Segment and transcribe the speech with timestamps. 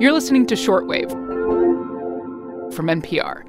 [0.00, 1.10] You're listening to Shortwave
[2.74, 3.42] from NPR.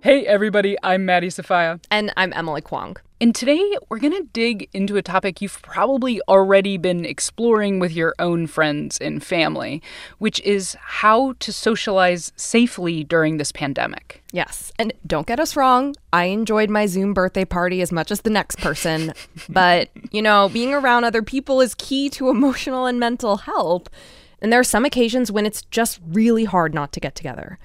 [0.00, 1.80] Hey, everybody, I'm Maddie Sofia.
[1.90, 2.98] And I'm Emily Kwong.
[3.20, 7.90] And today we're going to dig into a topic you've probably already been exploring with
[7.90, 9.82] your own friends and family,
[10.18, 14.22] which is how to socialize safely during this pandemic.
[14.30, 14.70] Yes.
[14.78, 18.30] And don't get us wrong, I enjoyed my Zoom birthday party as much as the
[18.30, 19.12] next person.
[19.48, 23.88] but, you know, being around other people is key to emotional and mental health.
[24.40, 27.58] And there are some occasions when it's just really hard not to get together.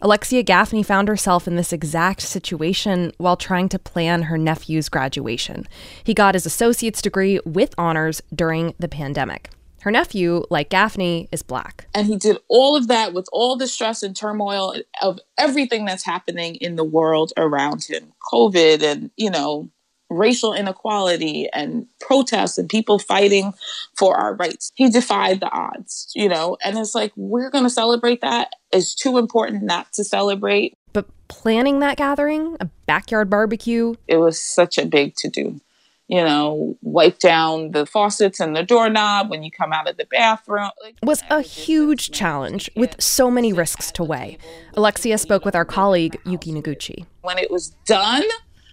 [0.00, 5.64] Alexia Gaffney found herself in this exact situation while trying to plan her nephew's graduation.
[6.02, 9.50] He got his associate's degree with honors during the pandemic.
[9.82, 11.86] Her nephew, like Gaffney, is black.
[11.94, 16.04] And he did all of that with all the stress and turmoil of everything that's
[16.04, 19.70] happening in the world around him COVID and, you know,
[20.12, 23.52] racial inequality and protests and people fighting
[23.96, 24.72] for our rights.
[24.74, 28.54] He defied the odds, you know, and it's like, we're going to celebrate that.
[28.72, 30.74] It's too important not to celebrate.
[30.92, 35.60] But planning that gathering, a backyard barbecue, it was such a big to do.
[36.08, 40.04] You know, wipe down the faucets and the doorknob when you come out of the
[40.04, 40.68] bathroom.
[40.82, 44.36] Like, was a huge challenge with so many risks to weigh.
[44.74, 47.06] Alexia spoke with our colleague, Yuki Noguchi.
[47.22, 48.24] When it was done,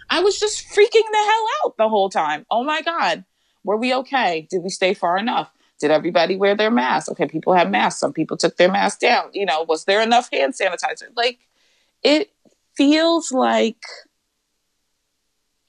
[0.09, 2.45] I was just freaking the hell out the whole time.
[2.49, 3.23] Oh my God,
[3.63, 4.47] were we okay?
[4.49, 5.51] Did we stay far enough?
[5.79, 7.09] Did everybody wear their masks?
[7.09, 8.01] Okay, people have masks.
[8.01, 9.29] Some people took their masks down.
[9.33, 11.07] You know, was there enough hand sanitizer?
[11.15, 11.39] Like,
[12.03, 12.31] it
[12.75, 13.81] feels like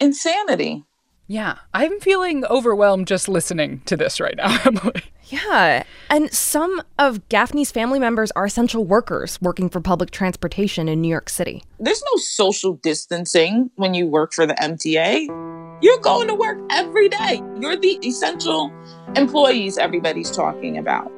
[0.01, 0.85] insanity.
[1.31, 5.05] Yeah, I'm feeling overwhelmed just listening to this right now, Emily.
[5.27, 11.01] Yeah, and some of Gaffney's family members are essential workers working for public transportation in
[11.01, 11.63] New York City.
[11.79, 15.29] There's no social distancing when you work for the MTA.
[15.81, 17.41] You're going to work every day.
[17.61, 18.73] You're the essential
[19.15, 21.13] employees everybody's talking about.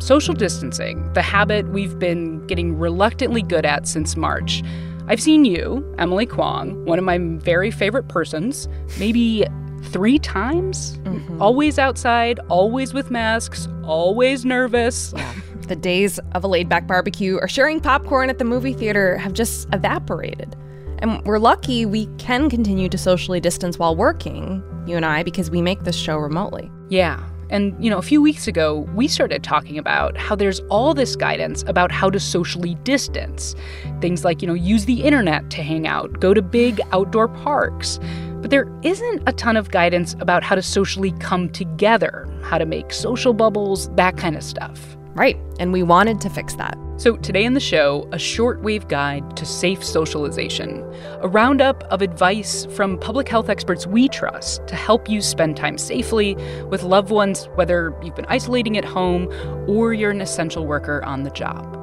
[0.00, 4.64] Social distancing, the habit we've been getting reluctantly good at since March.
[5.10, 8.68] I've seen you, Emily Kwong, one of my very favorite persons,
[8.98, 9.46] maybe
[9.84, 10.98] three times.
[10.98, 11.40] Mm-hmm.
[11.40, 15.14] Always outside, always with masks, always nervous.
[15.16, 15.34] Yeah.
[15.66, 19.32] The days of a laid back barbecue or sharing popcorn at the movie theater have
[19.32, 20.56] just evaporated.
[20.98, 25.50] And we're lucky we can continue to socially distance while working, you and I, because
[25.50, 26.70] we make this show remotely.
[26.90, 27.22] Yeah.
[27.50, 31.16] And, you know, a few weeks ago, we started talking about how there's all this
[31.16, 33.54] guidance about how to socially distance.
[34.00, 37.98] Things like, you know, use the internet to hang out, go to big outdoor parks.
[38.40, 42.66] But there isn't a ton of guidance about how to socially come together, how to
[42.66, 44.97] make social bubbles, that kind of stuff.
[45.14, 45.36] Right.
[45.58, 46.78] And we wanted to fix that.
[46.98, 50.82] So, today in the show, a shortwave guide to safe socialization,
[51.20, 55.78] a roundup of advice from public health experts we trust to help you spend time
[55.78, 56.34] safely
[56.70, 59.28] with loved ones, whether you've been isolating at home
[59.68, 61.77] or you're an essential worker on the job.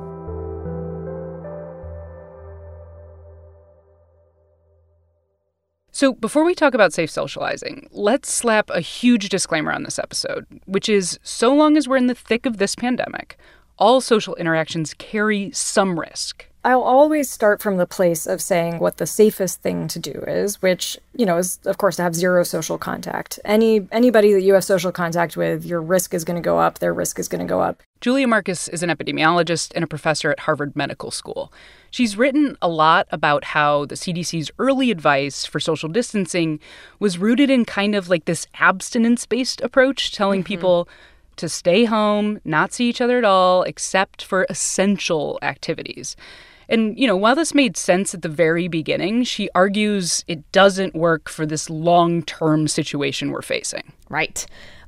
[5.95, 10.45] So, before we talk about safe socializing, let's slap a huge disclaimer on this episode,
[10.65, 13.37] which is so long as we're in the thick of this pandemic,
[13.79, 16.47] all social interactions carry some risk.
[16.65, 20.63] I'll always start from the place of saying what the safest thing to do is,
[20.63, 23.39] which, you know, is of course to have zero social contact.
[23.45, 26.79] Any anybody that you have social contact with, your risk is going to go up,
[26.79, 27.83] their risk is going to go up.
[28.01, 31.53] Julia Marcus is an epidemiologist and a professor at Harvard Medical School.
[31.91, 36.59] She's written a lot about how the CDC's early advice for social distancing
[36.97, 40.47] was rooted in kind of like this abstinence-based approach, telling mm-hmm.
[40.47, 40.89] people
[41.35, 46.15] to stay home, not see each other at all, except for essential activities.
[46.69, 50.95] And, you know, while this made sense at the very beginning, she argues it doesn't
[50.95, 53.93] work for this long term situation we're facing.
[54.09, 54.45] Right.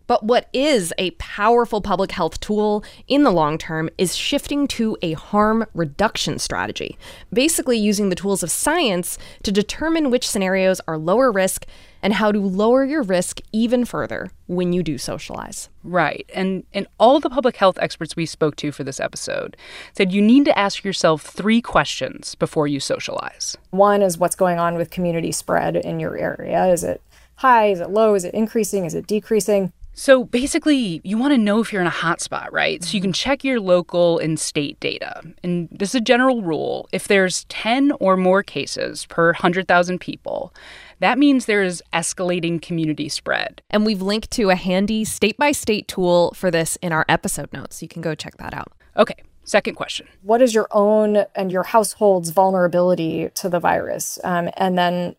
[0.07, 4.97] But what is a powerful public health tool in the long term is shifting to
[5.01, 6.97] a harm reduction strategy,
[7.31, 11.65] basically using the tools of science to determine which scenarios are lower risk
[12.01, 15.69] and how to lower your risk even further when you do socialize.
[15.83, 16.29] Right.
[16.33, 19.57] And and all the public health experts we spoke to for this episode
[19.93, 23.57] said you need to ask yourself three questions before you socialize.
[23.71, 26.67] One is what's going on with community spread in your area?
[26.67, 27.01] Is it
[27.35, 27.67] high?
[27.67, 28.15] Is it low?
[28.15, 28.85] Is it increasing?
[28.85, 29.73] Is it decreasing?
[29.99, 32.83] So basically, you want to know if you're in a hotspot, right?
[32.83, 35.23] So you can check your local and state data.
[35.43, 36.87] And this is a general rule.
[36.91, 40.53] If there's 10 or more cases per 100,000 people,
[40.99, 43.63] that means there is escalating community spread.
[43.71, 47.51] And we've linked to a handy state by state tool for this in our episode
[47.51, 47.81] notes.
[47.81, 48.71] You can go check that out.
[48.97, 54.19] Okay, second question What is your own and your household's vulnerability to the virus?
[54.23, 55.15] Um, and then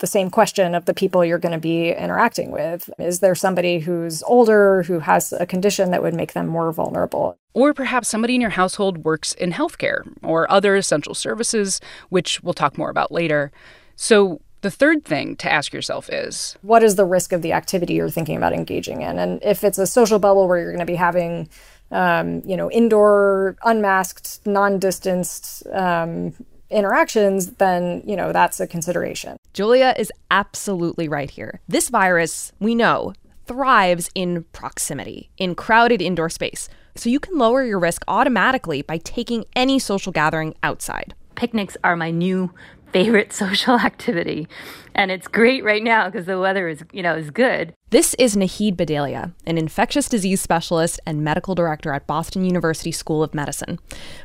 [0.00, 2.90] the same question of the people you're going to be interacting with.
[2.98, 7.38] Is there somebody who's older, who has a condition that would make them more vulnerable?
[7.54, 12.54] Or perhaps somebody in your household works in healthcare or other essential services, which we'll
[12.54, 13.52] talk more about later.
[13.94, 17.94] So, the third thing to ask yourself is What is the risk of the activity
[17.94, 19.18] you're thinking about engaging in?
[19.18, 21.48] And if it's a social bubble where you're going to be having,
[21.90, 26.34] um, you know, indoor, unmasked, non distanced um,
[26.70, 29.36] interactions, then, you know, that's a consideration.
[29.52, 31.60] Julia is absolutely right here.
[31.68, 33.14] This virus, we know,
[33.46, 36.68] thrives in proximity, in crowded indoor space.
[36.94, 41.14] So you can lower your risk automatically by taking any social gathering outside.
[41.34, 42.52] Picnics are my new
[42.92, 44.48] favorite social activity.
[44.94, 47.74] And it's great right now because the weather is, you know, is good.
[47.90, 53.22] This is Nahid Bhadelia, an infectious disease specialist and medical director at Boston University School
[53.22, 53.78] of Medicine.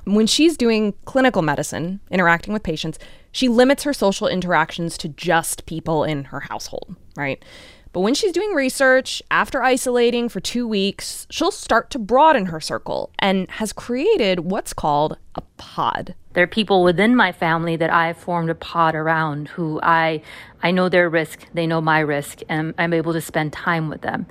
[0.05, 2.99] When she's doing clinical medicine, interacting with patients,
[3.31, 7.43] she limits her social interactions to just people in her household, right?
[7.95, 12.59] But when she's doing research, after isolating for two weeks, she'll start to broaden her
[12.59, 16.15] circle and has created what's called a pod.
[16.33, 20.21] There are people within my family that I've formed a pod around who I
[20.61, 24.01] I know their risk, they know my risk, and I'm able to spend time with
[24.01, 24.25] them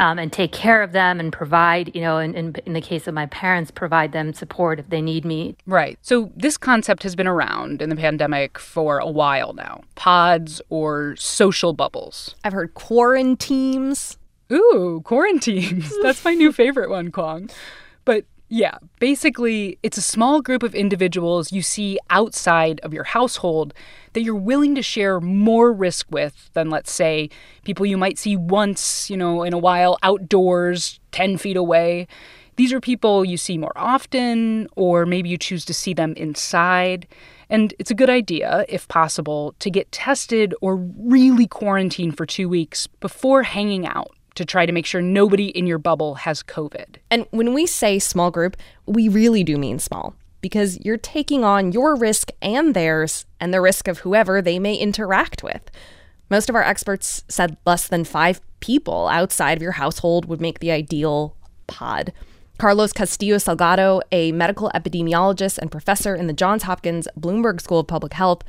[0.00, 3.06] um, and take care of them and provide, you know, in, in, in the case
[3.06, 5.56] of my parents, provide them support if they need me.
[5.66, 5.98] Right.
[6.02, 11.16] So this concept has been around in the pandemic for a while now pods or
[11.16, 12.34] social bubbles.
[12.44, 14.16] I've heard quaranteams.
[14.52, 15.90] Ooh, quaranteams.
[16.02, 17.50] That's my new favorite one, Kwong.
[18.04, 23.74] But yeah, basically, it's a small group of individuals you see outside of your household
[24.12, 27.30] that you're willing to share more risk with than, let's say,
[27.64, 32.06] people you might see once, you know, in a while outdoors, 10 feet away.
[32.54, 37.08] These are people you see more often, or maybe you choose to see them inside.
[37.50, 42.48] And it's a good idea, if possible, to get tested or really quarantine for two
[42.48, 46.96] weeks before hanging out to try to make sure nobody in your bubble has COVID.
[47.10, 51.72] And when we say small group, we really do mean small because you're taking on
[51.72, 55.70] your risk and theirs and the risk of whoever they may interact with.
[56.28, 60.58] Most of our experts said less than five people outside of your household would make
[60.58, 61.36] the ideal
[61.66, 62.12] pod.
[62.58, 67.86] Carlos Castillo Salgado, a medical epidemiologist and professor in the Johns Hopkins Bloomberg School of
[67.86, 68.42] Public Health,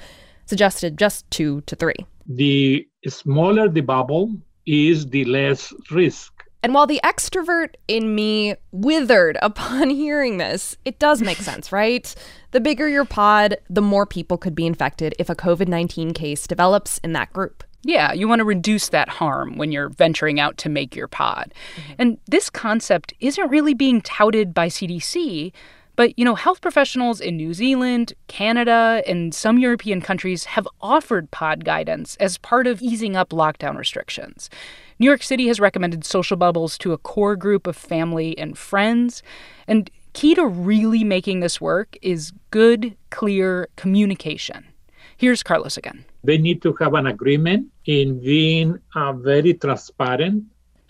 [0.45, 1.95] suggested just two to three.
[2.27, 4.31] The smaller the bubble,
[4.65, 6.31] is the less risk.
[6.63, 12.13] And while the extrovert in me withered upon hearing this, it does make sense, right?
[12.51, 16.47] The bigger your pod, the more people could be infected if a COVID 19 case
[16.47, 17.63] develops in that group.
[17.83, 21.53] Yeah, you want to reduce that harm when you're venturing out to make your pod.
[21.75, 21.93] Mm-hmm.
[21.99, 25.51] And this concept isn't really being touted by CDC,
[25.95, 31.31] but, you know, health professionals in New Zealand, Canada, and some European countries have offered
[31.31, 34.49] pod guidance as part of easing up lockdown restrictions.
[34.99, 39.23] New York City has recommended social bubbles to a core group of family and friends.
[39.67, 44.65] And key to really making this work is good, clear communication.
[45.17, 46.03] Here's Carlos again.
[46.23, 50.43] They need to have an agreement in being uh, very transparent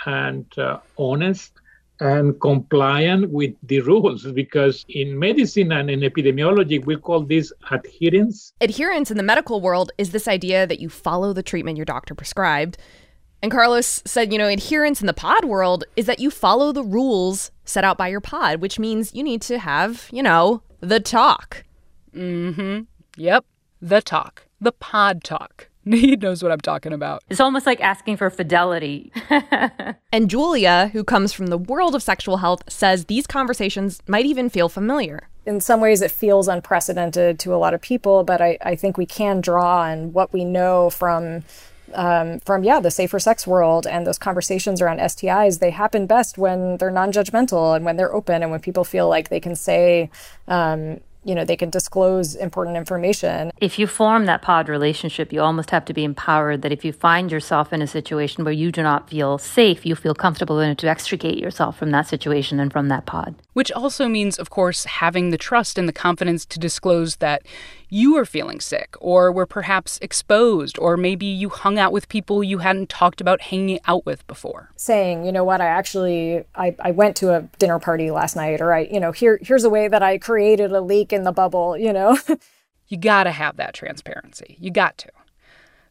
[0.06, 1.52] and uh, honest
[2.00, 8.54] and compliant with the rules because in medicine and in epidemiology we call this adherence.
[8.62, 12.16] Adherence in the medical world is this idea that you follow the treatment your doctor
[12.16, 12.78] prescribed.
[13.42, 16.84] And carlos said you know adherence in the pod world is that you follow the
[16.84, 21.00] rules set out by your pod which means you need to have you know the
[21.00, 21.64] talk.
[22.14, 22.84] Mm-hmm.
[23.18, 23.46] Yep.
[23.82, 24.48] The talk.
[24.62, 27.24] The pod talk he knows what I'm talking about.
[27.30, 29.12] It's almost like asking for fidelity.
[30.12, 34.50] and Julia, who comes from the world of sexual health, says these conversations might even
[34.50, 35.30] feel familiar.
[35.46, 38.98] In some ways, it feels unprecedented to a lot of people, but I, I think
[38.98, 41.44] we can draw on what we know from
[41.94, 45.60] um, from yeah the safer sex world and those conversations around STIs.
[45.60, 49.30] They happen best when they're non-judgmental and when they're open and when people feel like
[49.30, 50.10] they can say
[50.48, 53.52] um, you know they can disclose important information.
[53.60, 56.94] If you form that pod relationship you almost have to be empowered that if you
[56.94, 60.78] find yourself in a situation where you do not feel safe you feel comfortable enough
[60.78, 64.84] to extricate yourself from that situation and from that pod which also means of course
[64.84, 67.42] having the trust and the confidence to disclose that
[67.90, 72.44] you are feeling sick or were perhaps exposed or maybe you hung out with people
[72.44, 74.72] you hadn't talked about hanging out with before.
[74.76, 75.62] Saying you know what?
[75.62, 79.14] I actually i, I went to a dinner party last night or i you know
[79.14, 82.18] here here's a way that i created a leak in the bubble you know?
[82.88, 84.58] You gotta have that transparency.
[84.60, 85.10] You got to.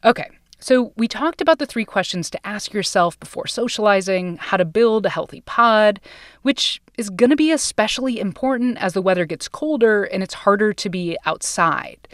[0.04, 0.28] Okay
[0.64, 5.04] so, we talked about the three questions to ask yourself before socializing, how to build
[5.04, 6.00] a healthy pod,
[6.40, 10.72] which is going to be especially important as the weather gets colder and it's harder
[10.72, 12.08] to be outside.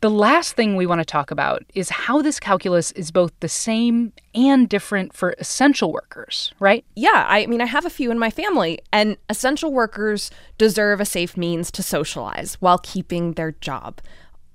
[0.00, 3.48] The last thing we want to talk about is how this calculus is both the
[3.48, 6.84] same and different for essential workers, right?
[6.96, 11.04] Yeah, I mean, I have a few in my family, and essential workers deserve a
[11.04, 14.00] safe means to socialize while keeping their job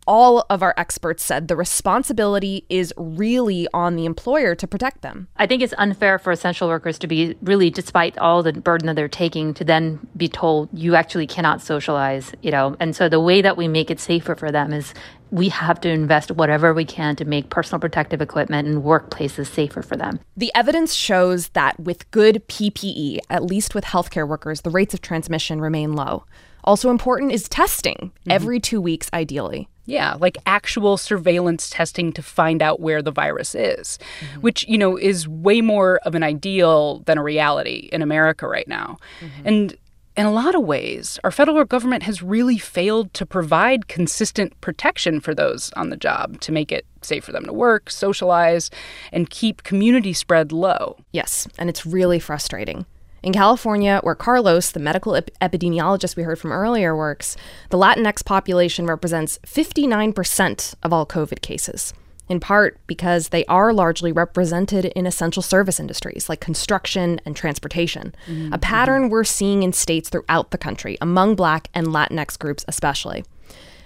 [0.07, 5.27] all of our experts said the responsibility is really on the employer to protect them.
[5.35, 8.95] I think it's unfair for essential workers to be really, despite all the burden that
[8.95, 12.75] they're taking, to then be told you actually cannot socialize, you know.
[12.79, 14.93] And so the way that we make it safer for them is
[15.29, 19.81] we have to invest whatever we can to make personal protective equipment and workplaces safer
[19.81, 20.19] for them.
[20.37, 25.01] The evidence shows that with good PPE, at least with healthcare workers, the rates of
[25.01, 26.23] transmission remain low.
[26.63, 28.31] Also important is testing mm-hmm.
[28.31, 29.67] every two weeks, ideally.
[29.87, 34.41] Yeah, like actual surveillance testing to find out where the virus is, mm-hmm.
[34.41, 38.67] which, you know, is way more of an ideal than a reality in America right
[38.67, 38.97] now.
[39.21, 39.47] Mm-hmm.
[39.47, 39.77] And
[40.17, 45.21] in a lot of ways, our federal government has really failed to provide consistent protection
[45.21, 48.69] for those on the job to make it safe for them to work, socialize,
[49.13, 50.97] and keep community spread low.
[51.13, 52.85] Yes, and it's really frustrating.
[53.23, 57.35] In California, where Carlos, the medical ep- epidemiologist we heard from earlier, works,
[57.69, 61.93] the Latinx population represents 59% of all COVID cases,
[62.29, 68.13] in part because they are largely represented in essential service industries like construction and transportation,
[68.27, 68.53] mm-hmm.
[68.53, 73.23] a pattern we're seeing in states throughout the country, among Black and Latinx groups especially.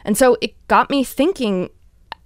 [0.03, 1.69] And so it got me thinking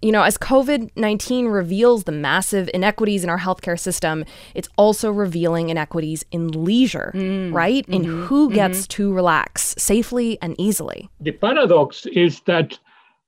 [0.05, 5.09] you know, as COVID 19 reveals the massive inequities in our healthcare system, it's also
[5.09, 7.51] revealing inequities in leisure, mm.
[7.51, 7.83] right?
[7.85, 7.93] Mm-hmm.
[7.93, 8.55] In who mm-hmm.
[8.55, 9.03] gets mm-hmm.
[9.03, 11.09] to relax safely and easily.
[11.21, 12.77] The paradox is that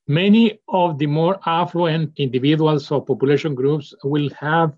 [0.06, 4.72] many of the more affluent individuals or population groups will have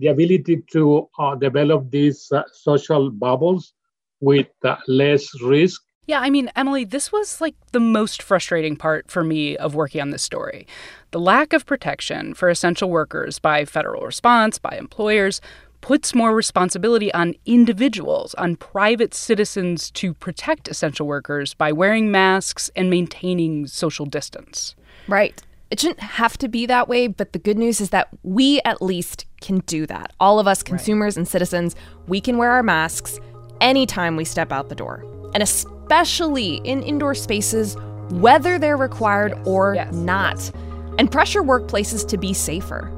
[0.00, 3.72] the ability to uh, develop these uh, social bubbles
[4.20, 9.10] with uh, less risk yeah, I mean, Emily, this was like the most frustrating part
[9.10, 10.66] for me of working on this story.
[11.10, 15.42] The lack of protection for essential workers by federal response, by employers,
[15.82, 22.70] puts more responsibility on individuals, on private citizens to protect essential workers by wearing masks
[22.74, 24.74] and maintaining social distance.
[25.08, 25.38] Right.
[25.70, 28.80] It shouldn't have to be that way, but the good news is that we at
[28.80, 30.14] least can do that.
[30.18, 31.20] All of us, consumers right.
[31.20, 33.20] and citizens, we can wear our masks
[33.60, 35.04] anytime we step out the door.
[35.34, 37.74] And especially especially in indoor spaces,
[38.10, 39.46] whether they're required yes.
[39.46, 39.90] or yes.
[39.94, 40.52] not,
[40.98, 42.92] and pressure workplaces to be safer.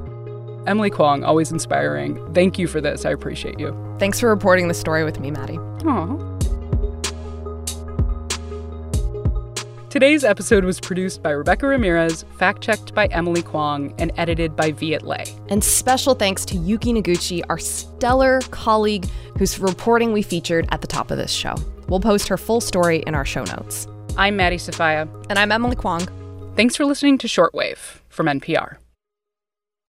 [0.67, 2.19] Emily Kwong, always inspiring.
[2.33, 3.05] Thank you for this.
[3.05, 3.73] I appreciate you.
[3.97, 5.57] Thanks for reporting the story with me, Maddie.
[5.57, 6.27] Aww.
[9.89, 14.71] Today's episode was produced by Rebecca Ramirez, fact checked by Emily Kwong, and edited by
[14.71, 15.23] Viet Le.
[15.47, 19.07] And special thanks to Yuki Noguchi, our stellar colleague
[19.37, 21.55] whose reporting we featured at the top of this show.
[21.91, 23.85] We'll post her full story in our show notes.
[24.15, 25.09] I'm Maddie Sofia.
[25.29, 26.07] And I'm Emily Kwong.
[26.55, 28.77] Thanks for listening to Shortwave from NPR.